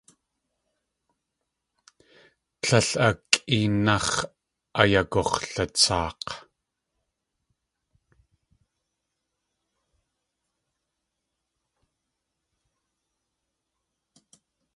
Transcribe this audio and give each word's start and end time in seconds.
Tlél 2.61 2.87
a 3.07 3.09
kʼéenáx̲ 3.31 4.17
ayagux̲latsaak̲. 4.81 6.27